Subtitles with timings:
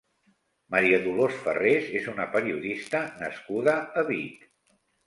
[0.75, 4.53] Maria Dolors Farrés és una periodista nascuda a Vic.